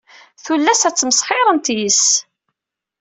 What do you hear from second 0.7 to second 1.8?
ad tmesxirent